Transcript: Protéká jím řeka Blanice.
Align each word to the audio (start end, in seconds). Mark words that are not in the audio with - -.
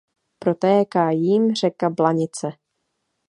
Protéká 0.39 1.09
jím 1.11 1.53
řeka 1.53 1.89
Blanice. 1.89 2.49